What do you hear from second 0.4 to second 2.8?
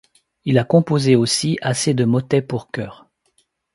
Il a composé aussi assez de motets pour